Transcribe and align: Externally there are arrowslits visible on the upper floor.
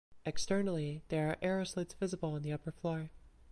Externally 0.25 1.03
there 1.09 1.27
are 1.29 1.37
arrowslits 1.43 1.93
visible 1.93 2.33
on 2.33 2.41
the 2.41 2.51
upper 2.51 2.71
floor. 2.71 3.11